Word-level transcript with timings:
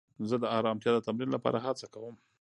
زه 0.29 0.35
د 0.43 0.45
ارامتیا 0.57 0.91
د 0.93 0.99
تمرین 1.07 1.29
لپاره 1.35 1.57
هڅه 1.65 1.85
کوم. 1.93 2.15